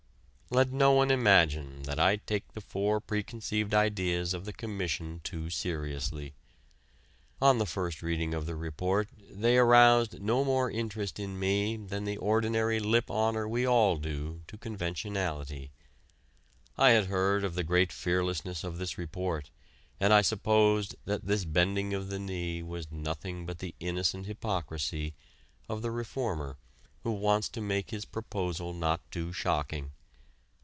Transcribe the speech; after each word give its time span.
Let 0.53 0.69
no 0.69 0.91
one 0.91 1.11
imagine 1.11 1.83
that 1.83 1.97
I 1.97 2.17
take 2.17 2.51
the 2.51 2.59
four 2.59 2.99
preconceived 2.99 3.73
ideas 3.73 4.33
of 4.33 4.43
the 4.43 4.51
Commission 4.51 5.21
too 5.23 5.49
seriously. 5.49 6.33
On 7.41 7.57
the 7.57 7.65
first 7.65 8.01
reading 8.01 8.33
of 8.33 8.45
the 8.45 8.57
report 8.57 9.07
they 9.29 9.57
aroused 9.57 10.21
no 10.21 10.43
more 10.43 10.69
interest 10.69 11.21
in 11.21 11.39
me 11.39 11.77
than 11.77 12.03
the 12.03 12.17
ordinary 12.17 12.81
lip 12.81 13.09
honor 13.09 13.47
we 13.47 13.65
all 13.65 13.95
do 13.95 14.41
to 14.47 14.57
conventionality 14.57 15.71
I 16.77 16.89
had 16.89 17.05
heard 17.05 17.45
of 17.45 17.55
the 17.55 17.63
great 17.63 17.93
fearlessness 17.93 18.65
of 18.65 18.77
this 18.77 18.97
report, 18.97 19.49
and 20.01 20.11
I 20.11 20.21
supposed 20.21 20.97
that 21.05 21.27
this 21.27 21.45
bending 21.45 21.93
of 21.93 22.09
the 22.09 22.19
knee 22.19 22.61
was 22.61 22.91
nothing 22.91 23.45
but 23.45 23.59
the 23.59 23.73
innocent 23.79 24.25
hypocrisy 24.25 25.13
of 25.69 25.81
the 25.81 25.91
reformer 25.91 26.57
who 27.03 27.11
wants 27.13 27.47
to 27.47 27.61
make 27.61 27.91
his 27.91 28.03
proposal 28.03 28.73
not 28.73 28.99
too 29.11 29.31
shocking. 29.31 29.93